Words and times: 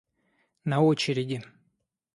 На 0.63 0.81
очереди 0.81 1.43